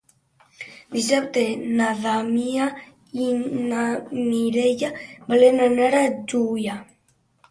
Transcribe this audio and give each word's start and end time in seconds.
Dissabte 0.93 1.41
na 1.81 1.89
Damià 2.05 2.69
i 3.25 3.27
na 3.73 3.83
Mireia 4.31 4.89
volen 5.35 5.63
anar 5.67 5.91
a 5.99 6.03
Juià. 6.33 6.79